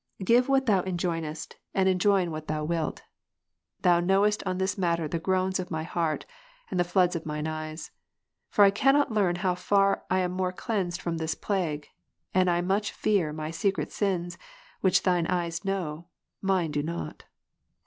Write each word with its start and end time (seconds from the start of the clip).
Give 0.25 0.49
what 0.49 0.65
Thou 0.65 0.81
enjoinest, 0.81 1.57
and 1.75 1.85
Praise 1.85 1.93
not 1.93 1.93
to 1.93 1.93
be 1.93 1.93
avoided. 1.93 2.01
217 2.01 2.01
enjoin 2.01 2.31
what 2.31 2.47
Thou 2.47 2.63
wilt. 2.65 3.01
Thou 3.81 3.99
knowest 3.99 4.43
on 4.47 4.57
this 4.57 4.75
matter 4.75 5.07
the 5.07 5.19
groans 5.19 5.59
of 5.59 5.69
my 5.69 5.83
hearty 5.83 6.25
and 6.71 6.79
the 6.79 6.83
floods 6.83 7.15
of 7.15 7.27
mine 7.27 7.45
eyes. 7.45 7.91
For 8.49 8.65
I 8.65 8.71
cannot 8.71 9.11
learn 9.11 9.35
how 9.35 9.53
far 9.53 10.03
I 10.09 10.21
am 10.21 10.31
more 10.31 10.53
cleansed 10.53 10.99
from 11.03 11.17
this 11.17 11.35
plague, 11.35 11.85
and 12.33 12.49
I 12.49 12.61
much 12.61 12.91
fear 12.93 13.31
my 13.31 13.51
secret 13.51 13.89
5?«5, 13.89 14.37
which 14.79 15.03
Thine 15.03 15.27
eyes 15.27 15.63
know, 15.63 16.07
mine 16.41 16.71
do 16.71 16.81
not. 16.81 17.25